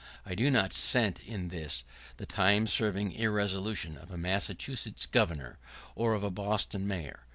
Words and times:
I 0.25 0.33
do 0.33 0.49
not 0.49 0.73
scent 0.73 1.19
in 1.19 1.49
this 1.49 1.83
the 2.17 2.25
time 2.25 2.65
serving 2.65 3.11
irresolution 3.11 3.97
of 3.97 4.09
a 4.09 4.17
Massachusetts 4.17 5.05
Governor, 5.05 5.59
nor 5.95 6.15
of 6.15 6.23
a 6.23 6.31
Boston 6.31 6.87
Mayor. 6.87 7.27